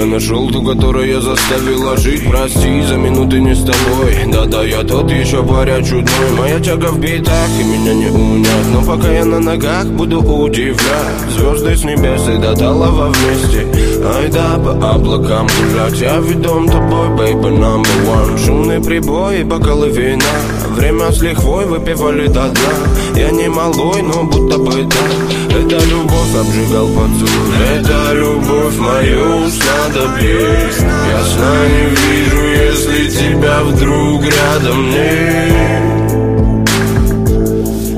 Я 0.00 0.06
нашел 0.06 0.48
ту, 0.48 0.62
которая 0.62 1.20
заставила 1.20 1.94
жить 1.98 2.26
Прости 2.26 2.80
за 2.88 2.96
минуты 2.96 3.38
не 3.38 3.54
с 3.54 3.58
тобой. 3.58 4.16
Да-да, 4.32 4.64
я 4.64 4.82
тот 4.82 5.10
еще 5.10 5.42
паря 5.42 5.82
чудной 5.82 6.30
Моя 6.38 6.58
тяга 6.58 6.86
в 6.86 6.98
битах 6.98 7.50
и 7.60 7.64
меня 7.64 7.92
не 7.92 8.06
унять. 8.06 8.66
Но 8.72 8.80
пока 8.80 9.12
я 9.12 9.26
на 9.26 9.38
ногах 9.38 9.84
буду 9.88 10.22
удивлять. 10.22 10.78
Звезды 11.36 11.76
с 11.76 11.84
небес 11.84 12.26
и 12.28 12.38
до 12.38 12.56
талого 12.56 13.12
вместе. 13.12 13.66
Ай 14.02 14.30
да, 14.30 14.56
по 14.56 14.70
облакам 14.70 15.46
гулять. 15.46 16.00
Я 16.00 16.16
ведом 16.16 16.66
тобой, 16.66 17.08
baby, 17.08 17.58
number 17.58 17.84
one. 18.08 18.38
Шумные 18.42 18.80
прибои, 18.80 19.42
бокалы 19.42 19.90
вина. 19.90 20.24
Время 20.76 21.12
с 21.12 21.20
лихвой 21.20 21.66
выпивали 21.66 22.26
до 22.26 22.48
дна. 22.48 22.72
Я 23.16 23.30
не 23.32 23.50
малой, 23.50 24.00
но 24.00 24.22
будто 24.24 24.56
бы 24.56 24.82
да 24.84 25.58
Это 25.58 25.84
любовь 25.84 26.34
обжигал 26.40 26.86
поцелуй. 26.86 27.50
Это 27.76 28.14
любовь 28.14 28.78
мою 28.78 29.50
снадобье 29.50 29.89
Я 29.92 31.24
сна 31.24 31.66
не 31.66 31.84
вижу, 31.96 32.42
если 32.46 33.00
тебя 33.08 33.62
вдруг 33.64 34.22
рядом 34.24 34.88
нет. 34.88 36.12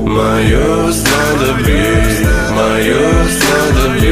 Мое 0.03 0.91
снадобье, 0.91 1.85
мое 2.51 3.27
снадобье, 3.29 4.02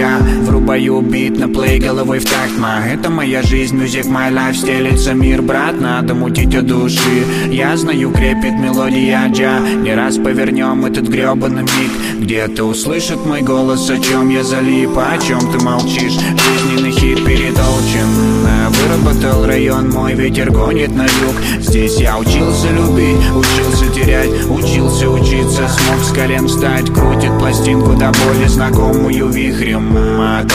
yeah. 0.00 0.49
Врубаю 0.70 1.00
бит 1.00 1.36
на 1.36 1.48
плей 1.48 1.80
головой 1.80 2.20
в 2.20 2.24
такт 2.26 2.56
ма 2.56 2.86
Это 2.86 3.10
моя 3.10 3.42
жизнь, 3.42 3.76
music 3.76 4.06
my 4.06 4.32
life 4.32 4.54
Стелится 4.54 5.14
мир, 5.14 5.42
брат, 5.42 5.80
надо 5.80 6.14
мутить 6.14 6.54
от 6.54 6.64
души. 6.68 7.24
Я 7.50 7.76
знаю, 7.76 8.12
крепит 8.12 8.52
мелодия 8.52 9.28
джа. 9.32 9.58
Не 9.58 9.96
раз 9.96 10.18
повернем 10.18 10.86
этот 10.86 11.08
гребаный 11.08 11.62
миг. 11.62 12.20
Где-то 12.20 12.62
услышит 12.62 13.26
мой 13.26 13.42
голос, 13.42 13.90
о 13.90 13.98
чем 13.98 14.28
я 14.28 14.44
залип 14.44 14.96
О 14.96 15.18
чем 15.18 15.40
ты 15.50 15.58
молчишь, 15.58 16.14
жизненный 16.14 16.92
хит 16.92 17.24
перетолчен. 17.26 18.30
Выработал 18.70 19.46
район, 19.46 19.90
мой 19.90 20.14
ветер 20.14 20.52
гонит 20.52 20.94
на 20.94 21.02
юг. 21.02 21.34
Здесь 21.58 21.98
я 21.98 22.16
учился 22.16 22.68
любить, 22.68 23.18
учился 23.34 23.92
терять 23.92 24.30
Учился 24.48 25.10
учиться, 25.10 25.68
смог 25.68 26.04
с 26.04 26.12
колен 26.12 26.46
встать 26.46 26.86
Крутит 26.92 27.36
пластинку 27.38 27.92
до 27.94 28.12
боли, 28.12 28.46
знакомую 28.46 29.28
вихрем 29.28 29.92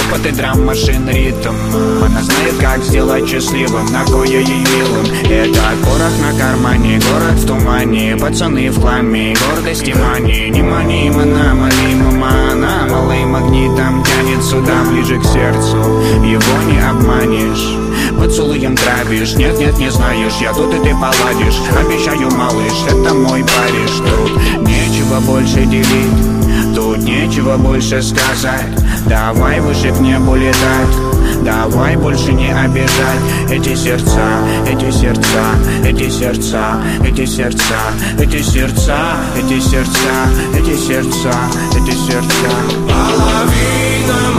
Топот 0.05 0.25
и 0.25 0.31
драм 0.31 0.65
машин 0.65 1.09
ритм. 1.09 1.55
Она 2.03 2.21
знает, 2.21 2.55
как 2.59 2.83
сделать 2.83 3.27
счастливым 3.27 3.85
Ногой 3.91 4.29
я 4.29 4.39
ей 4.39 4.63
милым. 4.75 5.05
Это 5.29 5.61
порох 5.83 6.11
на 6.21 6.37
кармане, 6.37 6.99
город 6.99 7.39
в 7.39 7.47
тумане. 7.47 8.15
Пацаны 8.19 8.69
в 8.69 8.79
хламе, 8.79 9.35
гордость 9.35 9.87
и 9.87 9.93
мани. 9.93 10.49
Не 10.49 10.61
мани, 10.61 11.09
мана, 11.09 11.55
мали, 11.55 11.95
мама 11.95 12.87
Малый 12.89 13.25
магнитом 13.25 14.03
тянет 14.03 14.43
сюда, 14.43 14.83
ближе 14.89 15.19
к 15.19 15.23
сердцу. 15.23 15.77
Его 16.23 16.71
не 16.71 16.79
обманешь. 16.79 17.85
Поцелуем 18.19 18.75
травишь, 18.75 19.35
нет-нет, 19.35 19.77
не 19.77 19.89
знаешь 19.89 20.33
Я 20.39 20.53
тут 20.53 20.73
и 20.73 20.77
ты 20.77 20.91
поладишь, 20.93 21.59
обещаю, 21.75 22.29
малыш 22.31 22.73
Это 22.87 23.13
мой 23.13 23.43
Париж, 23.43 23.91
тут 23.97 24.61
нечего 24.61 25.19
больше 25.21 25.65
делить 25.65 26.75
Тут 26.75 26.99
нечего 26.99 27.57
больше 27.57 28.01
сказать 28.01 28.84
Давай 29.05 29.59
выше 29.59 29.91
к 29.93 29.99
небу 29.99 30.35
летать 30.35 30.95
Давай 31.43 31.95
больше 31.95 32.33
не 32.33 32.51
обижать 32.51 33.21
Эти 33.49 33.75
сердца, 33.75 34.39
эти 34.67 34.89
сердца, 34.91 35.55
эти 35.83 36.09
сердца, 36.09 36.79
эти 37.05 37.25
сердца, 37.25 37.75
эти 38.19 38.41
сердца, 38.41 38.97
эти 39.37 39.59
сердца, 39.59 40.09
эти 40.57 40.75
сердца, 40.75 41.31
эти 41.75 41.91
сердца. 41.91 42.49
Половина 42.87 44.34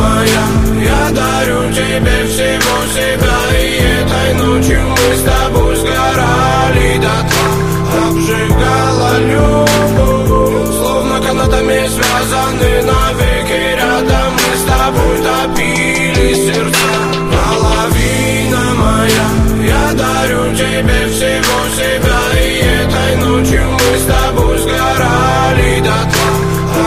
тебе 20.76 21.06
всего 21.08 21.58
себя 21.74 22.20
И 22.38 22.58
этой 22.58 23.16
ночью 23.16 23.62
мы 23.72 23.98
с 23.98 24.04
тобой 24.04 24.58
сгорали 24.58 25.80
до 25.80 25.98
тла 26.12 26.30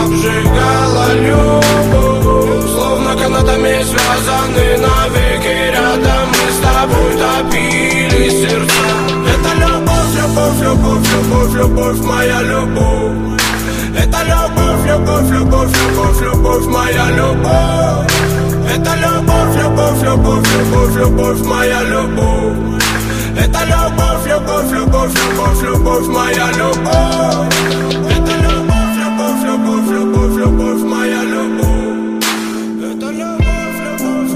Обжигала 0.03 1.07
любовь, 1.15 2.69
словно 2.71 3.15
канатами 3.15 3.83
связаны 3.83 4.77
навеки 4.77 5.71
Рядом 5.71 6.29
мы 6.29 6.45
с 6.51 6.59
тобой 6.59 7.11
топили 7.17 8.29
сердца 8.29 8.85
Это 9.33 9.51
любовь, 9.55 10.13
любовь, 10.15 10.61
любовь, 10.61 11.07
любовь, 11.07 11.53
любовь, 11.55 11.99
моя 12.05 12.41
любовь 12.41 13.41
Это 13.97 14.19
любовь, 14.23 14.85
любовь, 14.85 15.31
любовь, 15.31 15.75
любовь, 15.81 16.21
любовь, 16.21 16.65
моя 16.67 17.09
любовь 17.11 18.11
Это 18.71 18.95
любовь, 18.95 19.55
любовь, 19.57 20.03
любовь, 20.03 20.47
любовь, 20.53 20.95
любовь, 20.95 21.39
моя 21.47 21.81
любовь 21.83 22.78
Это 23.59 23.67
любовь, 23.67 24.25
любовь, 24.25 24.71
любовь, 24.71 25.13
любовь, 25.13 25.63
любовь, 25.63 26.07
моя 26.07 26.47
любовь 26.51 27.53
Это 28.09 28.33
любовь, 28.45 28.95
любовь, 28.95 29.43
любовь, 29.43 29.89
любовь, 29.89 30.35
любовь, 30.37 30.81
моя 30.83 31.23
любовь 31.23 32.23
Это 32.81 33.07
любовь, 33.09 33.59
любовь, 33.67 34.33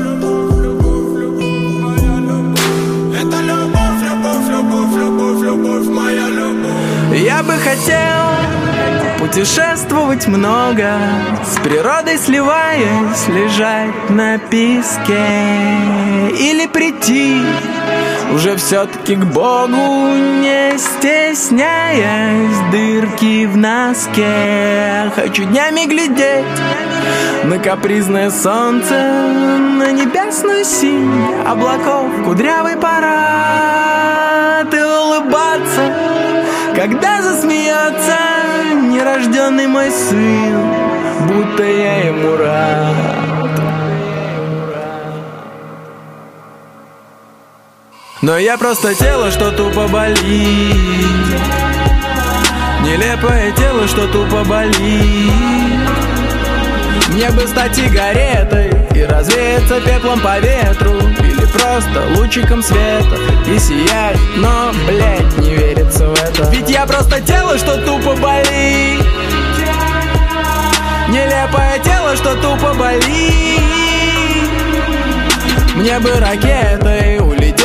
любовь, 4.12 4.50
любовь, 4.50 4.96
любовь, 4.96 5.42
любовь, 5.42 5.88
моя 5.88 6.28
любовь 6.28 7.18
Я 7.18 7.44
бы 7.44 7.54
хотел 7.54 8.24
путешествовать 9.20 10.28
много 10.28 10.98
С 11.46 11.60
природой 11.62 12.18
сливаясь, 12.18 13.28
лежать 13.30 14.10
на 14.10 14.38
песке 14.38 15.28
Или 16.38 16.68
прийти 16.68 17.42
уже 18.34 18.56
все-таки 18.56 19.16
к 19.16 19.26
Богу 19.26 19.68
Не 20.42 20.78
стесняясь 20.78 22.72
дырки 22.72 23.46
в 23.46 23.56
носке. 23.56 25.12
Хочу 25.16 25.44
днями 25.44 25.86
глядеть 25.86 26.46
на 27.44 27.60
капризное 27.60 28.30
солнце 28.32 28.94
На 28.94 29.92
небесную 29.92 30.64
синь 30.64 31.12
облаков 31.46 32.08
кудрявый 32.26 32.78
парад 32.78 34.74
И 34.74 34.78
улыбаться, 34.78 35.94
когда 36.76 37.22
засмеется 37.22 38.18
Нерожденный 38.92 39.68
мой 39.68 39.92
сын 39.92 40.74
Будто 41.28 41.64
я 41.64 42.08
ему 42.08 42.38
рад 42.38 43.43
Но 48.24 48.38
я 48.38 48.58
просто 48.58 48.96
тело, 48.96 49.30
что 49.32 49.52
тупо 49.52 49.86
болит. 49.90 50.18
Нелепое 52.82 53.52
тело, 53.52 53.86
что 53.86 54.08
тупо 54.08 54.46
болит. 54.46 55.34
Мне 57.10 57.30
бы 57.32 57.46
стать 57.46 57.76
сигаретой 57.76 58.72
И 58.96 59.04
развеяться 59.04 59.82
пеплом 59.82 60.22
по 60.22 60.40
ветру. 60.40 60.94
Или 61.20 61.46
просто 61.48 62.06
лучиком 62.16 62.64
света 62.64 63.18
И 63.46 63.60
сиять, 63.60 64.18
но, 64.38 64.72
блядь, 64.88 65.38
не 65.40 65.56
верится 65.56 66.08
в 66.08 66.14
это. 66.14 66.50
Ведь 66.50 66.70
я 66.70 66.86
просто 66.86 67.20
тело, 67.20 67.58
что 67.58 67.76
тупо 67.86 68.16
болит. 68.16 69.06
Нелепое 71.10 71.78
тело, 71.84 72.16
что 72.16 72.36
тупо 72.36 72.74
болит. 72.74 73.60
Мне 75.76 76.00
бы 76.00 76.12
ракетой 76.22 77.23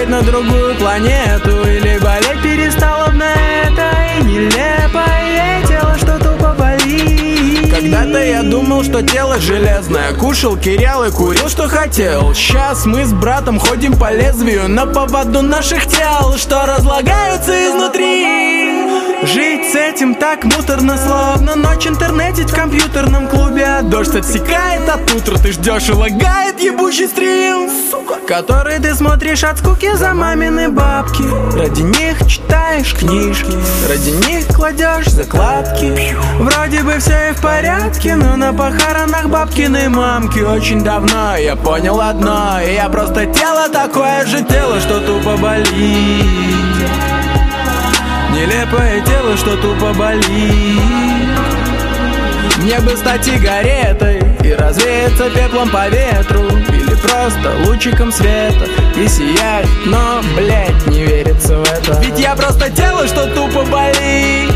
улететь 0.08 0.10
на 0.10 0.22
другую 0.22 0.74
планету 0.76 1.68
Или 1.68 1.98
болеть 1.98 2.42
перестало 2.42 3.06
бы 3.08 3.16
на 3.16 3.32
этой 3.32 4.24
нелепое 4.24 5.66
тело, 5.66 5.96
что 5.96 6.18
тупо 6.18 6.54
болит. 6.58 7.70
Когда-то 7.70 8.24
я 8.24 8.42
думал, 8.42 8.82
что 8.84 9.02
тело 9.02 9.38
железное 9.38 10.12
Кушал 10.14 10.56
кирял 10.56 11.04
и 11.04 11.10
курил, 11.10 11.48
что 11.48 11.68
хотел. 11.68 12.34
Сейчас 12.34 12.86
мы 12.86 13.04
с 13.04 13.12
братом 13.12 13.58
ходим 13.58 13.98
по 13.98 14.12
лезвию 14.12 14.68
На 14.68 14.86
поводу 14.86 15.42
наших 15.42 15.86
тел, 15.86 16.36
что 16.36 16.66
разлагаются 16.66 17.52
изнутри 17.52 18.27
Жить 19.22 19.72
с 19.72 19.74
этим 19.74 20.14
так 20.14 20.44
муторно, 20.44 20.96
словно 20.96 21.56
ночь 21.56 21.86
интернетить 21.86 22.50
в 22.50 22.54
компьютерном 22.54 23.26
клубе. 23.26 23.64
А 23.64 23.82
дождь 23.82 24.14
отсекает 24.14 24.88
от 24.88 25.12
утра, 25.12 25.36
ты 25.38 25.52
ждешь 25.52 25.88
и 25.88 25.92
лагает 25.92 26.60
ебучий 26.60 27.08
стрим 27.08 27.68
Сука. 27.90 28.14
Который 28.28 28.78
ты 28.78 28.94
смотришь 28.94 29.42
от 29.42 29.58
скуки 29.58 29.92
за 29.96 30.14
мамины 30.14 30.68
бабки. 30.68 31.24
Ради 31.56 31.82
них 31.82 32.26
читаешь 32.28 32.94
книжки, 32.94 33.52
ради 33.88 34.10
них 34.28 34.46
кладешь 34.54 35.08
закладки. 35.08 36.16
Вроде 36.38 36.84
бы 36.84 36.98
все 36.98 37.30
и 37.30 37.32
в 37.32 37.40
порядке, 37.40 38.14
но 38.14 38.36
на 38.36 38.52
похоронах 38.52 39.26
бабкины 39.28 39.88
мамки. 39.88 40.38
Очень 40.38 40.84
давно 40.84 41.36
я 41.36 41.56
понял 41.56 42.00
одно, 42.00 42.60
и 42.60 42.74
я 42.74 42.88
просто 42.88 43.26
тело 43.26 43.68
такое 43.68 44.24
же 44.26 44.44
тело, 44.44 44.80
что 44.80 45.00
тупо 45.00 45.36
болит 45.36 46.57
Нелепое 48.38 49.00
тело, 49.00 49.36
что 49.36 49.56
тупо 49.56 49.92
болит. 49.94 50.80
Мне 52.58 52.78
бы 52.80 52.96
стать 52.96 53.24
сигаретой 53.24 54.22
И 54.44 54.52
развеяться 54.52 55.28
пеплом 55.30 55.68
по 55.70 55.88
ветру. 55.88 56.42
Или 56.68 56.94
просто 56.94 57.56
лучиком 57.66 58.12
света 58.12 58.68
И 58.96 59.08
сиять, 59.08 59.66
но, 59.86 60.20
блять, 60.36 60.86
не 60.86 61.02
верится 61.02 61.56
в 61.58 61.62
это. 61.64 62.00
Ведь 62.00 62.20
я 62.20 62.36
просто 62.36 62.70
тело, 62.70 63.08
что 63.08 63.26
тупо 63.26 63.64
болит. 63.64 64.52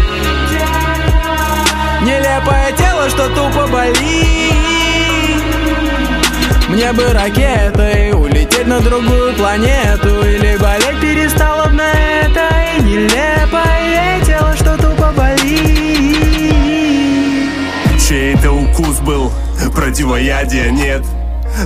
Нелепое 2.03 2.73
тело, 2.79 3.11
что 3.11 3.29
тупо 3.31 3.67
болит. 3.67 4.55
Мне 6.69 6.93
бы 6.93 7.13
ракетой 7.13 8.13
улететь 8.13 8.69
на 8.69 8.79
другую 8.79 9.35
планету. 9.35 10.25
Или 10.25 10.57
болеть 10.57 11.01
перестало 11.01 11.67
бы 11.67 11.73
на 11.73 11.91
этой 11.91 12.62
нелепое 12.93 14.21
тело, 14.25 14.55
что 14.55 14.77
тупо 14.77 15.13
болит. 15.17 15.43
Чей 18.07 18.35
это 18.35 18.53
укус 18.53 19.01
был, 19.01 19.33
противоядия 19.75 20.71
нет. 20.71 21.03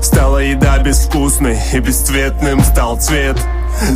Стала 0.03 0.39
еда 0.39 0.79
безвкусной 0.79 1.59
и 1.73 1.79
бесцветным 1.81 2.63
стал 2.63 3.01
цвет 3.01 3.37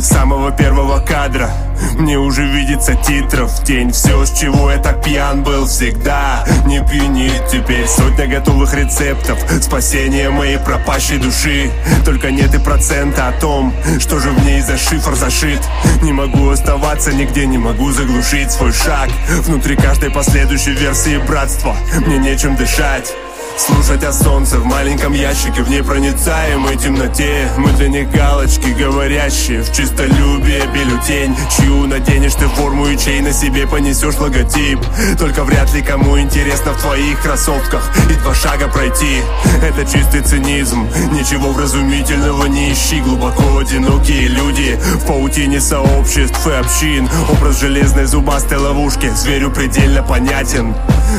самого 0.01 0.51
первого 0.51 0.99
кадра. 0.99 1.49
Мне 1.93 2.17
уже 2.17 2.45
видится 2.45 2.95
титров 2.95 3.63
тень. 3.63 3.91
Все, 3.91 4.25
с 4.25 4.31
чего 4.31 4.71
я 4.71 4.77
так 4.77 5.03
пьян 5.03 5.43
был 5.43 5.65
всегда. 5.65 6.45
Не 6.65 6.83
пьянит 6.83 7.47
теперь. 7.51 7.87
Сотня 7.87 8.27
готовых 8.27 8.73
рецептов. 8.73 9.39
Спасение 9.61 10.29
моей 10.29 10.57
пропащей 10.57 11.17
души. 11.17 11.71
Только 12.05 12.31
нет 12.31 12.53
и 12.53 12.59
процента 12.59 13.27
о 13.27 13.31
том 13.33 13.73
Что 13.99 14.19
же 14.19 14.29
в 14.29 14.45
ней 14.45 14.61
за 14.61 14.77
шифр 14.77 15.15
зашит. 15.15 15.61
Не 16.01 16.13
могу 16.13 16.49
оставаться 16.49 17.11
нигде 17.13 17.45
Не 17.45 17.57
могу 17.57 17.91
заглушить 17.91 18.51
свой 18.51 18.71
шаг. 18.71 19.09
Внутри 19.41 19.75
каждой 19.75 20.11
последующей 20.11 20.71
версии 20.71 21.17
братства. 21.17 21.75
Мне 22.05 22.17
нечем 22.17 22.55
дышать 22.55 23.13
Слушать 23.57 24.03
о 24.03 24.13
солнце 24.13 24.57
в 24.57 24.65
маленьком 24.65 25.13
ящике 25.13 25.61
В 25.63 25.69
непроницаемой 25.69 26.77
темноте. 26.77 27.49
Мы 27.57 27.71
для 27.73 27.89
них 27.89 28.11
галочки 28.11 28.67
говорящие 28.67 29.61
В 29.63 29.71
чистолюбие 29.71 30.65
бюллетень 30.67 31.35
Чью 31.55 31.85
наденешь 31.87 32.35
ты 32.35 32.47
форму 32.47 32.87
и 32.87 32.97
чей 32.97 33.21
на 33.21 33.33
себе 33.33 33.67
понесешь 33.67 34.17
логотип. 34.17 34.79
Только 35.19 35.43
вряд 35.43 35.73
ли 35.73 35.81
кому 35.81 36.19
интересно 36.19 36.71
в 36.73 36.81
твоих 36.81 37.21
кроссовках 37.21 37.91
И 38.09 38.13
два 38.15 38.33
шага 38.33 38.67
пройти. 38.67 39.21
Это 39.61 39.85
чистый 39.85 40.21
цинизм 40.21 40.87
Ничего 41.11 41.51
вразумительного 41.51 42.45
не 42.45 42.73
ищи. 42.73 43.01
Глубоко 43.01 43.59
одинокие 43.59 44.27
люди 44.27 44.79
В 44.95 45.07
паутине 45.07 45.59
сообществ 45.59 46.47
и 46.47 46.51
общин. 46.51 47.09
Образ 47.29 47.59
железной 47.59 48.05
зубастой 48.05 48.57
ловушки 48.57 49.09
Зверю 49.09 49.51
предельно 49.51 50.03
понятен. 50.03 50.73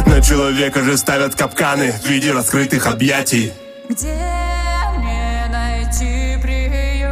На 0.06 0.22
человека 0.22 0.82
же 0.82 0.96
ставят 0.96 1.34
капканы 1.34 1.92
В 1.92 2.08
виде 2.22 2.32
раскрытых 2.32 2.86
объятий 2.86 3.52
Где 3.88 4.16
мне 4.96 5.44
найти 5.50 6.38
приют? 6.40 7.10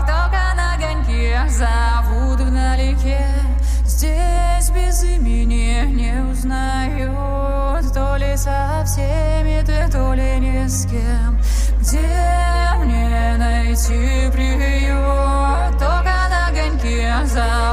Только 0.00 0.52
на 0.54 0.74
огоньке 0.74 1.40
зовут 1.48 2.40
вдалеке 2.40 3.26
Здесь 3.86 4.68
без 4.70 5.02
имени 5.04 5.86
не 5.86 6.22
узнают 6.30 7.94
То 7.94 8.16
ли 8.16 8.36
со 8.36 8.84
всеми 8.84 9.64
ты, 9.64 9.90
то 9.90 10.12
ли 10.12 10.38
ни 10.38 10.68
с 10.68 10.84
кем 10.84 11.40
Где 11.80 12.06
мне 12.84 13.36
найти 13.38 14.30
приют? 14.32 15.78
Только 15.78 16.12
на 16.28 16.48
огоньке 16.48 17.10
зовут 17.24 17.65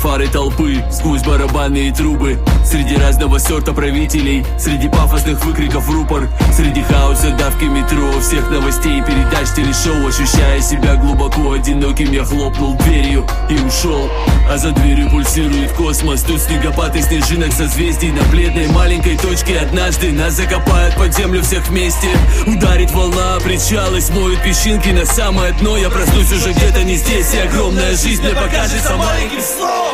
фанфары 0.00 0.28
толпы 0.28 0.82
Сквозь 0.90 1.22
барабанные 1.22 1.92
трубы. 1.92 2.38
Среди 2.64 2.96
разного 2.96 3.38
сорта 3.38 3.72
правителей 3.72 4.44
Среди 4.58 4.88
пафосных 4.88 5.44
выкриков 5.44 5.88
рупор. 5.90 6.28
Среди 6.52 6.82
хаоса 6.82 7.30
давки 7.32 7.64
метро 7.64 8.10
Всех 8.20 8.50
новостей 8.50 8.98
и 8.98 9.02
передач 9.02 9.48
телешоу. 9.54 10.06
Ощущая 10.06 10.60
себя 10.60 10.96
глубоко 10.96 11.52
одиноким 11.52 12.12
Я 12.12 12.24
хлопнул 12.24 12.74
дверью 12.78 13.26
и 13.48 13.54
ушел. 13.54 14.08
А 14.50 14.56
за 14.56 14.72
дверью 14.72 15.10
пульсирует 15.10 15.72
космос. 15.72 16.22
Тут 16.22 16.40
снегопад 16.40 16.96
и 16.96 17.02
снежинок 17.02 17.52
созвездий 17.52 18.10
На 18.10 18.22
бледной 18.30 18.68
маленькой 18.68 19.18
точке. 19.18 19.58
Однажды 19.58 20.12
Нас 20.12 20.34
закопают 20.34 20.96
под 20.96 21.14
землю 21.14 21.42
всех 21.42 21.68
вместе. 21.68 22.08
Ударит 22.46 22.90
волна 22.92 23.36
о 23.36 23.40
причал 23.40 23.94
и 23.94 24.00
смоет 24.00 24.42
песчинки 24.42 24.88
на 24.88 25.04
самое 25.04 25.52
дно. 25.52 25.76
Я 25.76 25.90
проснусь 25.90 26.32
уже 26.32 26.52
где-то 26.52 26.84
не 26.84 26.96
здесь 26.96 27.34
И 27.34 27.38
огромная 27.38 27.96
жизнь 27.96 28.22
мне 28.22 28.34
покажется 28.34 28.96
маленьким 28.96 29.40
сном 29.40 29.89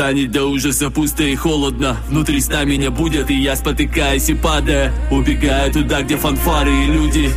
Станет 0.00 0.30
до 0.30 0.46
ужаса 0.46 0.88
пусто 0.88 1.24
и 1.24 1.36
холодно. 1.36 1.94
Внутри 2.08 2.40
сна 2.40 2.64
меня 2.64 2.90
будет, 2.90 3.30
и 3.30 3.34
я 3.34 3.54
спотыкаясь 3.54 4.30
и 4.30 4.34
падая 4.34 4.94
Убегаю 5.10 5.70
туда, 5.70 6.00
где 6.00 6.16
фанфары 6.16 6.72
и 6.72 6.86
люди. 6.86 7.30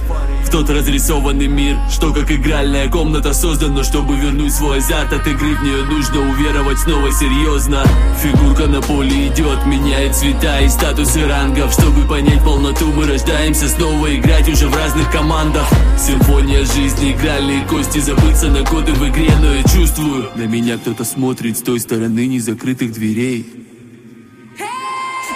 В 0.45 0.49
тот 0.49 0.69
разрисованный 0.69 1.47
мир, 1.47 1.77
что 1.91 2.13
как 2.13 2.31
игральная 2.31 2.89
комната 2.89 3.33
создана 3.33 3.83
Чтобы 3.83 4.15
вернуть 4.15 4.53
свой 4.53 4.77
азарт 4.77 5.11
от 5.11 5.27
игры. 5.27 5.55
В 5.55 5.63
нее 5.63 5.83
нужно 5.83 6.21
уверовать 6.21 6.79
снова 6.79 7.11
серьезно. 7.11 7.83
Фигурка 8.21 8.67
на 8.67 8.81
поле 8.81 9.27
идет, 9.27 9.65
меняет 9.65 10.15
цвета 10.15 10.61
и 10.61 10.69
статусы 10.69 11.27
рангов. 11.27 11.73
Чтобы 11.73 12.07
понять 12.07 12.41
полноту, 12.45 12.93
мы 12.93 13.07
рождаемся 13.07 13.67
снова 13.67 14.15
Играть 14.15 14.47
уже 14.47 14.69
в 14.69 14.75
разных 14.75 15.11
командах. 15.11 15.67
Симфония 15.97 16.63
жизни, 16.63 17.11
игральные 17.11 17.65
кости 17.65 17.99
Забыться 17.99 18.47
на 18.47 18.61
годы 18.63 18.93
в 18.93 19.09
игре, 19.09 19.31
но 19.41 19.53
я 19.53 19.63
чувствую. 19.63 20.29
На 20.35 20.43
меня 20.43 20.77
кто-то 20.77 21.03
смотрит 21.03 21.57
с 21.57 21.61
той 21.61 21.81
стороны 21.81 22.25
незакрытых 22.53 22.91
дверей. 22.91 23.45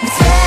Где 0.02 0.37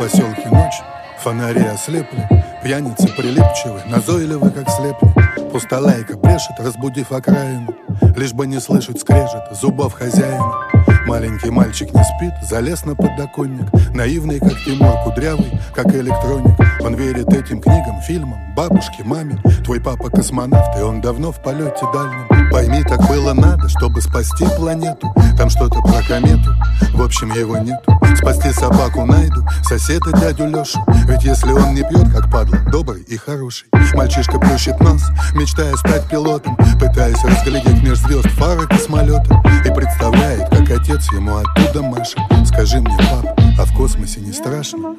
поселке 0.00 0.48
ночь, 0.48 0.80
фонари 1.18 1.60
ослепли 1.60 2.26
Пьяницы 2.64 3.06
прилипчивы, 3.08 3.82
назойливы, 3.86 4.50
как 4.50 4.70
слепли. 4.70 5.50
Пустолайка 5.50 6.16
брешет, 6.16 6.58
разбудив 6.58 7.12
окраину 7.12 7.74
Лишь 8.16 8.32
бы 8.32 8.46
не 8.46 8.60
слышать 8.60 9.00
скрежет 9.00 9.44
зубов 9.52 9.92
хозяина 9.92 10.69
Маленький 11.10 11.50
мальчик 11.50 11.92
не 11.92 12.04
спит, 12.04 12.34
залез 12.48 12.84
на 12.84 12.94
подоконник. 12.94 13.66
Наивный, 13.92 14.38
как 14.38 14.56
Тимур, 14.64 14.94
кудрявый, 15.02 15.60
как 15.74 15.92
электроник. 15.92 16.56
Он 16.84 16.94
верит 16.94 17.28
этим 17.32 17.60
книгам, 17.60 18.00
фильмам, 18.02 18.38
бабушке, 18.54 19.02
маме. 19.02 19.36
Твой 19.64 19.80
папа 19.80 20.08
космонавт, 20.08 20.78
и 20.78 20.82
он 20.82 21.00
давно 21.00 21.32
в 21.32 21.42
полете 21.42 21.84
дальнем. 21.92 22.28
Пойми, 22.52 22.84
так 22.84 23.08
было 23.08 23.32
надо, 23.32 23.68
чтобы 23.68 24.00
спасти 24.00 24.44
планету. 24.56 25.12
Там 25.36 25.50
что-то 25.50 25.82
про 25.82 26.00
комету, 26.06 26.54
в 26.94 27.02
общем, 27.02 27.32
его 27.32 27.58
нету. 27.58 28.00
Спасти 28.16 28.52
собаку 28.52 29.06
найду, 29.06 29.46
соседа 29.62 30.12
дядю 30.12 30.46
Лешу 30.46 30.78
Ведь 31.06 31.24
если 31.24 31.52
он 31.52 31.74
не 31.74 31.82
пьет, 31.82 32.12
как 32.12 32.30
падла, 32.30 32.58
добрый 32.70 33.02
и 33.02 33.16
хороший. 33.16 33.66
Мальчишка 33.94 34.38
плющит 34.38 34.78
нос, 34.80 35.02
мечтая 35.34 35.74
стать 35.76 36.06
пилотом 36.08 36.56
Пытаясь 36.78 37.22
разглядеть 37.24 37.82
меж 37.82 37.98
звезд 37.98 38.28
фары 38.32 38.66
космолета 38.66 39.42
И 39.64 39.72
представляет, 39.72 40.50
как 40.50 40.70
отец 40.70 40.99
ему 41.12 41.36
оттуда 41.36 41.82
машет 41.82 42.18
Скажи 42.46 42.80
мне, 42.80 42.96
пап, 42.96 43.38
а 43.58 43.64
в 43.64 43.72
космосе 43.76 44.20
не 44.20 44.32
страшно? 44.32 44.96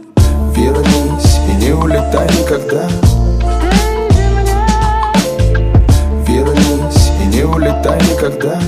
Вернись 0.55 1.39
и 1.49 1.53
не 1.63 1.71
улетай 1.73 2.27
никогда. 2.29 2.87
Вернись 6.27 7.11
и 7.21 7.25
не 7.27 7.43
улетай 7.43 7.99
никогда. 8.01 8.59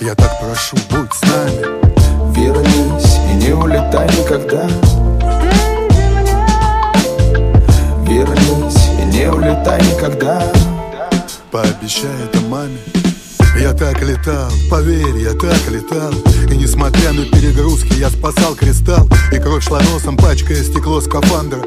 Я 0.00 0.14
так 0.14 0.38
прошу, 0.40 0.76
будь 0.90 1.12
с 1.12 1.22
нами. 1.22 2.34
Вернись 2.34 3.18
и 3.30 3.34
не 3.34 3.52
улетай 3.52 4.06
никогда. 4.18 4.68
Вернись 8.02 8.88
и 9.00 9.04
не 9.06 9.30
улетай 9.30 9.80
никогда. 9.82 10.42
Пообещай 11.50 12.10
это 12.24 12.40
маме 12.48 12.78
я 13.60 13.72
так 13.72 14.00
летал, 14.02 14.50
поверь, 14.70 15.16
я 15.16 15.32
так 15.32 15.68
летал. 15.70 16.12
И 16.50 16.56
несмотря 16.56 17.12
на 17.12 17.24
перегрузки, 17.24 17.94
я 17.98 18.10
спасал 18.10 18.54
кристалл. 18.54 19.08
И 19.32 19.38
кровь 19.38 19.64
шла 19.64 19.80
носом, 19.80 20.16
пачкая 20.16 20.62
стекло 20.62 21.00
скафандра. 21.00 21.60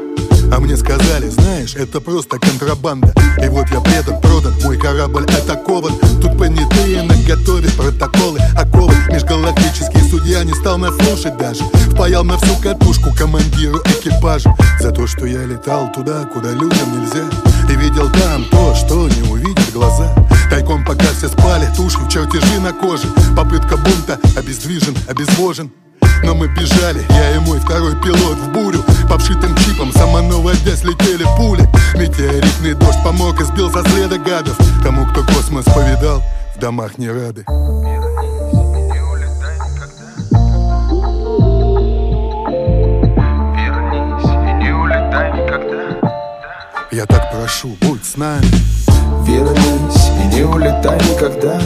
А 0.52 0.60
мне 0.60 0.76
сказали, 0.76 1.28
знаешь, 1.28 1.74
это 1.76 2.00
просто 2.00 2.38
контрабанда. 2.38 3.14
И 3.42 3.48
вот 3.48 3.68
я 3.70 3.80
предан, 3.80 4.20
продан, 4.20 4.54
мой 4.64 4.78
корабль 4.78 5.24
атакован. 5.24 5.92
Тут 6.20 6.38
понятые 6.38 7.02
наготове 7.02 7.70
протоколы, 7.70 8.38
оковы. 8.56 8.94
Межгалактический 9.10 10.02
судья 10.10 10.44
не 10.44 10.52
стал 10.54 10.78
нас 10.78 10.94
слушать 10.96 11.36
даже. 11.36 11.64
Впаял 11.90 12.24
на 12.24 12.38
всю 12.38 12.54
катушку 12.56 13.14
командиру 13.16 13.78
экипажа. 13.84 14.54
За 14.80 14.90
то, 14.90 15.06
что 15.06 15.26
я 15.26 15.44
летал 15.44 15.90
туда, 15.92 16.24
куда 16.24 16.50
людям 16.52 17.00
нельзя. 17.00 17.24
И 17.70 17.76
видел 17.76 18.10
там 18.12 18.31
все 21.22 21.28
спали, 21.28 21.70
тушью 21.76 22.00
чертежи 22.08 22.58
на 22.58 22.72
коже. 22.72 23.06
Попытка 23.36 23.76
бунта, 23.76 24.18
обездвижен, 24.36 24.96
обезвожен. 25.08 25.70
Но 26.24 26.34
мы 26.34 26.48
бежали, 26.48 27.04
я 27.10 27.36
и 27.36 27.38
мой 27.38 27.60
второй 27.60 27.94
пилот 28.02 28.38
в 28.38 28.52
бурю. 28.52 28.82
По 29.08 29.18
вшитым 29.18 29.56
чипам 29.58 29.92
самонаводясь 29.92 30.82
летели 30.82 31.24
пули. 31.36 31.62
Метеоритный 31.94 32.74
дождь 32.74 32.98
помог 33.04 33.40
и 33.40 33.44
сбил 33.44 33.70
со 33.70 33.88
следа 33.88 34.18
гадов. 34.18 34.58
Тому, 34.82 35.06
кто 35.06 35.22
космос 35.22 35.64
повидал, 35.66 36.24
в 36.56 36.58
домах 36.58 36.98
не 36.98 37.08
рады. 37.08 37.44
Я 46.90 47.06
так 47.06 47.30
прошу, 47.30 47.76
будь 47.80 48.04
с 48.04 48.16
нами 48.16 48.91
Вернись 49.24 50.10
и 50.20 50.34
не 50.34 50.42
улетай 50.42 50.98
никогда. 50.98 51.58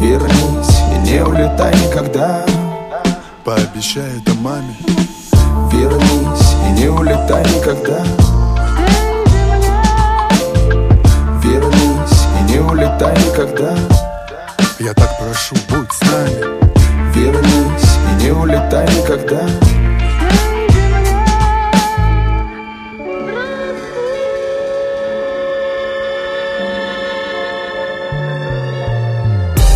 Вернись 0.00 0.80
и 0.92 0.98
не 1.06 1.22
улетай 1.22 1.74
никогда. 1.74 2.44
Пообещай 3.44 4.18
это 4.18 4.34
маме. 4.40 4.76
Вернись 5.70 6.54
и 6.66 6.80
не 6.80 6.88
улетай 6.88 7.44
никогда. 7.54 8.02
Вернись 11.42 12.26
и 12.40 12.52
не 12.52 12.58
улетай 12.60 13.14
никогда. 13.26 13.74
Я 14.80 14.94
так 14.94 15.18
прошу, 15.18 15.54
будь 15.68 15.92
с 15.92 16.00
нами. 16.00 17.14
Вернись 17.14 17.96
и 18.10 18.24
не 18.24 18.30
улетай 18.32 18.86
никогда 18.86 19.83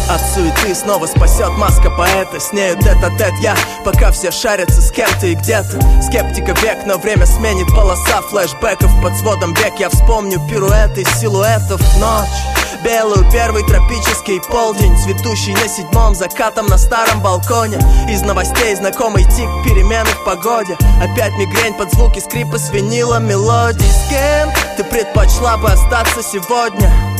От 0.08 0.22
суеты 0.34 0.74
снова 0.74 1.06
спасет 1.06 1.50
маска 1.58 1.90
поэта. 1.90 2.40
С 2.40 2.52
нею 2.52 2.76
тет-а-тет 2.78 3.34
я, 3.40 3.54
пока 3.84 4.10
все 4.10 4.30
шарятся 4.30 4.80
с 4.80 4.90
кем-то 4.90 5.26
и 5.26 5.34
где-то. 5.34 5.78
Скептика 6.02 6.52
век, 6.62 6.78
но 6.86 6.96
время 6.96 7.26
сменит 7.26 7.68
полоса 7.68 8.22
флешбеков. 8.22 8.90
Под 9.02 9.14
сводом 9.16 9.52
век 9.54 9.74
я 9.78 9.90
вспомню 9.90 10.40
пируэты 10.48 11.04
силуэтов. 11.04 11.80
Ночь 11.98 12.58
Белую 12.84 13.30
первый 13.32 13.64
тропический 13.64 14.40
полдень. 14.40 14.96
Цветущий 14.96 15.52
на 15.52 15.68
седьмом 15.68 16.14
закатом 16.14 16.66
на 16.66 16.78
старом 16.78 17.20
балконе. 17.20 17.78
Из 18.08 18.22
новостей 18.22 18.74
знакомый 18.76 19.24
тик 19.24 19.48
перемены 19.64 20.08
в 20.10 20.24
погоде. 20.24 20.76
Опять 21.02 21.32
мигрень 21.34 21.74
под 21.74 21.92
звуки 21.92 22.20
скрипа 22.20 22.58
с 22.58 22.70
винила 22.70 23.18
мелодий 23.18 23.86
С 23.86 24.08
кем 24.08 24.50
ты 24.76 24.84
предпочла 24.84 25.56
бы 25.56 25.68
остаться 25.68 26.22
сегодня? 26.22 27.17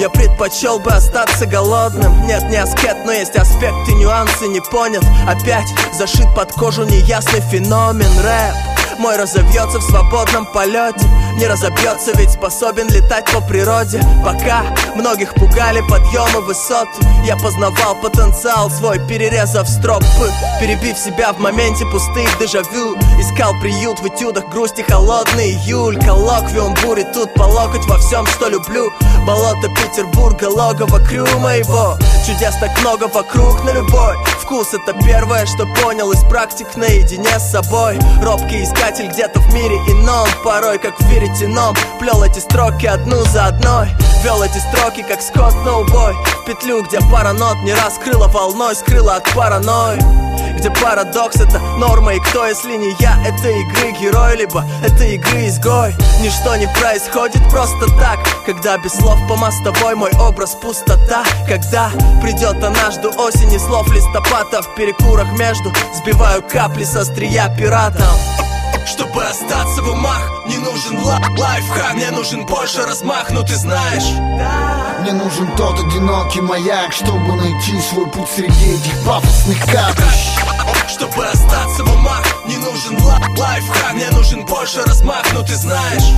Я 0.00 0.08
предпочел 0.08 0.78
бы 0.78 0.92
остаться 0.92 1.44
голодным. 1.44 2.26
Нет, 2.26 2.42
не 2.44 2.56
аскет, 2.56 3.04
но 3.04 3.12
есть 3.12 3.36
аспекты, 3.36 3.92
нюансы 3.92 4.48
не 4.48 4.62
понят. 4.62 5.04
Опять 5.28 5.68
зашит 5.92 6.34
под 6.34 6.50
кожу 6.52 6.84
неясный 6.84 7.42
феномен 7.42 8.08
рэп 8.24 8.69
мой 9.00 9.16
разовьется 9.16 9.78
в 9.78 9.82
свободном 9.82 10.44
полете. 10.46 11.06
Не 11.36 11.46
разобьется, 11.46 12.12
ведь 12.16 12.32
способен 12.32 12.86
летать 12.88 13.24
по 13.32 13.40
природе. 13.40 14.00
Пока 14.22 14.62
многих 14.94 15.34
пугали 15.34 15.80
подъемы 15.88 16.42
высоты 16.42 16.90
Я 17.24 17.36
познавал 17.36 17.94
потенциал 18.02 18.70
свой, 18.70 18.98
перерезав 19.08 19.68
стропы. 19.68 20.04
Перебив 20.60 20.98
себя 20.98 21.32
в 21.32 21.38
моменте 21.38 21.86
пустых 21.86 22.38
дежавю. 22.38 22.94
Искал 23.18 23.54
приют 23.60 24.00
в 24.00 24.06
этюдах 24.06 24.50
грусти 24.50 24.82
холодный 24.82 25.52
июль. 25.52 25.98
Коллоквиум 25.98 26.74
бури 26.84 27.06
тут 27.14 27.32
по 27.34 27.44
локоть 27.44 27.86
во 27.86 27.98
всем, 27.98 28.26
что 28.26 28.48
люблю. 28.48 28.92
Болото 29.26 29.68
Петербурга, 29.68 30.44
логово 30.44 31.00
крю 31.06 31.26
моего 31.38 31.96
Чудес 32.26 32.54
так 32.60 32.78
много 32.80 33.08
вокруг 33.08 33.64
на 33.64 33.72
любой. 33.72 34.16
Вкус 34.40 34.74
это 34.74 34.92
первое, 35.04 35.46
что 35.46 35.66
понял 35.82 36.12
из 36.12 36.22
практик 36.24 36.76
наедине 36.76 37.38
с 37.38 37.50
собой. 37.50 37.98
Робкий 38.20 38.62
искатель 38.90 39.08
где-то 39.08 39.40
в 39.40 39.54
мире 39.54 39.76
ином 39.88 40.26
Порой, 40.44 40.78
как 40.78 40.98
в 40.98 41.08
веретеном. 41.08 41.74
Плел 41.98 42.22
эти 42.22 42.38
строки 42.38 42.86
одну 42.86 43.24
за 43.26 43.46
одной 43.46 43.88
Вел 44.24 44.42
эти 44.42 44.58
строки, 44.58 45.02
как 45.02 45.22
скот 45.22 45.54
на 45.64 45.78
убой. 45.78 46.14
В 46.42 46.44
петлю, 46.44 46.82
где 46.82 46.98
пара 47.10 47.32
нот 47.32 47.56
не 47.62 47.72
раскрыла 47.72 48.28
волной 48.28 48.74
Скрыла 48.74 49.16
от 49.16 49.32
паранойи. 49.34 50.00
Где 50.58 50.70
парадокс 50.70 51.36
это 51.36 51.58
норма 51.78 52.14
И 52.14 52.20
кто, 52.20 52.46
если 52.46 52.76
не 52.76 52.94
я, 52.98 53.16
это 53.24 53.48
игры 53.48 53.92
герой 53.92 54.36
Либо 54.36 54.64
это 54.84 55.04
игры 55.04 55.46
изгой. 55.46 55.94
Ничто 56.20 56.56
не 56.56 56.66
происходит 56.80 57.42
просто 57.48 57.86
так 57.98 58.18
Когда 58.44 58.76
без 58.78 58.92
слов 58.94 59.18
по 59.28 59.36
мостовой 59.36 59.94
мой 59.94 60.10
образ 60.18 60.54
пустота. 60.56 61.22
Когда 61.48 61.90
придет 62.20 62.62
однажды 62.62 63.08
осень 63.08 63.52
и 63.52 63.58
слов 63.58 63.88
листопада 63.92 64.62
В 64.62 64.74
перекурах 64.74 65.30
между 65.38 65.72
сбиваю 65.94 66.42
капли 66.42 66.84
со 66.84 67.00
острия 67.00 67.48
пиратом 67.56 68.49
чтобы 69.10 69.24
остаться 69.24 69.82
в 69.82 69.88
умах, 69.88 70.30
не 70.46 70.56
нужен 70.58 70.98
ла 71.02 71.20
лайфхак 71.36 71.94
Мне 71.94 72.10
нужен 72.10 72.46
больше 72.46 72.82
размах, 72.82 73.30
ну 73.30 73.42
ты 73.42 73.56
знаешь. 73.56 74.04
Мне 75.00 75.12
нужен 75.12 75.50
тот 75.56 75.80
одинокий 75.80 76.40
маяк 76.40 76.92
Чтобы 76.92 77.34
найти 77.36 77.80
свой 77.80 78.06
путь 78.08 78.28
среди 78.28 78.74
этих 78.74 79.04
пафосных 79.04 79.58
капищ 79.64 80.38
Чтобы 80.88 81.26
остаться 81.26 81.84
в 81.84 81.94
умах, 81.94 82.22
не 82.46 82.56
нужен 82.58 83.02
ла 83.02 83.18
лайфхак 83.36 83.94
Мне 83.94 84.10
нужен 84.10 84.44
больше 84.44 84.82
размах, 84.82 85.24
ну 85.32 85.42
ты 85.42 85.56
знаешь. 85.56 86.10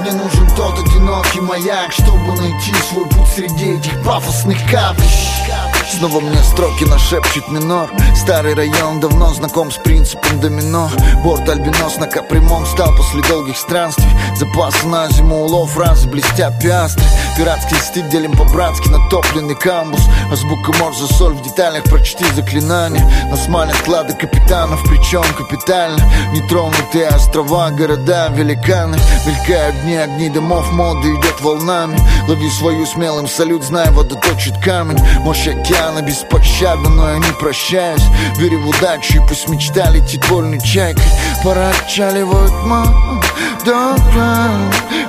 Мне 0.00 0.12
нужен 0.12 0.48
тот 0.56 0.78
одинокий 0.80 1.40
маяк 1.40 1.92
Чтобы 1.92 2.34
найти 2.36 2.74
свой 2.90 3.06
путь 3.06 3.28
среди 3.34 3.76
этих 3.76 4.02
пафосных 4.02 4.58
капищ 4.70 5.69
Снова 5.90 6.20
мне 6.20 6.42
строки 6.44 6.84
нашепчет 6.84 7.48
минор. 7.48 7.90
Старый 8.14 8.54
район 8.54 9.00
давно 9.00 9.34
знаком 9.34 9.72
с 9.72 9.76
принципом 9.76 10.38
домино. 10.40 10.88
Борт 11.24 11.48
альбинос 11.48 11.96
на 11.98 12.06
капремонт 12.06 12.68
стал 12.68 12.94
после 12.94 13.22
долгих 13.22 13.56
странствий. 13.56 14.08
Запасы 14.36 14.86
на 14.86 15.08
зиму 15.08 15.42
улов 15.44 15.76
раз 15.76 16.06
блестят 16.06 16.60
пиастры. 16.60 17.04
Пиратский 17.36 17.76
стиль 17.78 18.08
делим 18.08 18.32
по-братски 18.32 18.88
натопленный 18.88 19.56
камбус. 19.56 20.00
Азбука 20.30 20.72
морзе 20.78 21.06
соль 21.06 21.34
в 21.34 21.42
деталях 21.42 21.82
прочти 21.84 22.24
заклинания. 22.34 23.04
Нас 23.28 23.48
манят 23.48 23.76
клады 23.78 24.14
капитанов, 24.14 24.80
причем 24.84 25.24
капитально. 25.36 26.00
Нетронутые 26.32 27.08
острова, 27.08 27.70
города, 27.70 28.28
великаны. 28.28 28.96
Мелькают 29.26 29.82
дни, 29.82 29.96
огни 29.96 30.28
домов, 30.28 30.70
моды 30.72 31.08
идет 31.08 31.40
волнами. 31.40 31.98
Лови 32.28 32.48
свою 32.48 32.86
смелым 32.86 33.26
салют, 33.26 33.64
знай, 33.64 33.90
вода 33.90 34.14
точит 34.14 34.56
камень. 34.62 34.98
Мощь 35.20 35.48
океана 35.48 35.79
беспощадна, 36.02 36.88
но 36.88 37.10
я 37.10 37.18
не 37.18 37.32
прощаюсь. 37.38 38.02
Верю 38.36 38.60
в 38.60 38.68
удачу 38.68 39.16
и 39.16 39.28
пусть 39.28 39.48
мечта 39.48 39.90
летит 39.90 40.28
вольной 40.28 40.60
чайкой 40.60 41.04
Пора 41.44 41.70
отчаливают 41.70 42.52
мам, 42.64 43.22
да, 43.64 43.94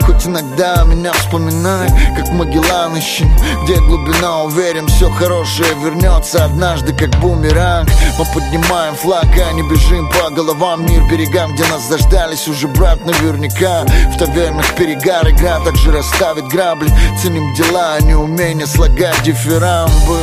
Хоть 0.05 0.25
иногда 0.25 0.83
меня 0.83 1.13
вспоминай, 1.13 1.87
как 2.15 2.29
Магеллан 2.29 2.95
ищем 2.97 3.31
Где 3.63 3.75
глубина, 3.79 4.43
уверен, 4.43 4.87
все 4.87 5.09
хорошее 5.09 5.69
вернется 5.83 6.45
однажды, 6.45 6.93
как 6.93 7.09
бумеранг. 7.19 7.89
Мы 8.17 8.25
поднимаем 8.33 8.95
флаг, 8.95 9.25
а 9.25 9.53
не 9.53 9.63
бежим 9.63 10.09
по 10.09 10.29
головам 10.29 10.85
Мир 10.85 11.03
берегам, 11.09 11.53
где 11.53 11.63
нас 11.67 11.87
заждались 11.87 12.47
уже 12.47 12.67
брат 12.67 13.05
наверняка. 13.05 13.85
В 14.13 14.17
тавернах 14.17 14.75
перегар, 14.75 15.29
игра 15.29 15.59
также 15.59 15.91
расставит 15.91 16.47
грабли. 16.47 16.89
Ценим 17.21 17.53
дела, 17.53 17.95
а 17.95 18.01
не 18.01 18.15
умение 18.15 18.67
слагать 18.67 19.21
дифирамбы 19.23 20.19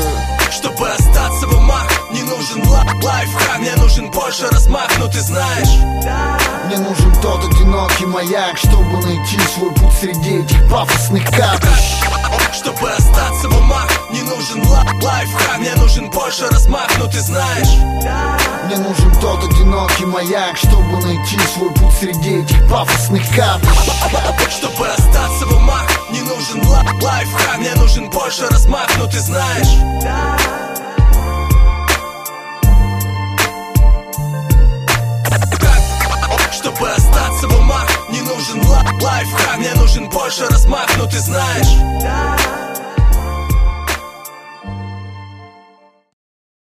Чтобы 0.69 0.91
остаться 0.91 1.47
в 1.47 1.57
умах, 1.57 1.87
не 2.11 2.21
нужен 2.25 2.63
ла- 2.69 2.85
лайфхак 3.03 3.59
Мне 3.59 3.75
нужен 3.77 4.11
больше 4.11 4.47
размах, 4.51 4.89
но 4.99 5.07
ты 5.07 5.19
знаешь. 5.23 5.69
Мне 6.67 6.77
нужен 6.77 7.11
тот 7.23 7.43
одинокий 7.43 8.05
маяк, 8.05 8.59
чтобы 8.59 8.99
найти 9.03 9.39
свой 9.55 9.73
путь 9.73 9.95
среди 9.99 10.41
этих 10.41 10.69
пафосных 10.71 11.25
каприщ 11.31 12.03
Чтобы 12.53 12.91
остаться 12.91 13.49
в 13.49 13.57
умах, 13.59 13.89
не 14.11 14.21
нужен 14.21 14.63
ла- 14.69 14.85
лайфхак 15.01 15.59
Мне 15.59 15.75
нужен 15.77 16.11
больше 16.11 16.47
размах, 16.49 16.89
но 16.99 17.07
ты 17.07 17.19
знаешь. 17.21 17.73
Мне 18.67 18.77
нужен 18.77 19.11
тот 19.23 19.43
одинокий 19.45 20.05
маяк, 20.05 20.59
чтобы 20.59 20.99
найти 21.03 21.39
свой 21.55 21.71
путь 21.71 21.95
среди 21.99 22.41
этих 22.43 22.69
пафосных 22.69 23.23
каприщ 23.35 24.53
Чтобы 24.53 24.87
остаться 24.89 25.47
в 25.47 25.57
умах, 25.57 25.88
нужен 26.29 26.63
ла- 26.69 26.85
лайфхак 27.03 27.59
Мне 27.59 27.75
нужен 27.75 28.11
больше 28.11 28.47
размах, 28.49 28.89
но 28.99 29.07
ты 29.07 29.19
знаешь. 29.21 29.69
Чтобы 36.53 36.91
остаться 36.91 37.49
в 37.49 37.59
умах, 37.59 37.89
не 38.11 38.21
нужен 38.21 38.65
ла- 38.69 38.85
лайфхак 39.01 39.59
Мне 39.59 39.73
нужен 39.75 40.09
больше 40.09 40.47
размах, 40.47 40.87
но 40.97 41.07
ты 41.07 41.19
знаешь 41.19 42.78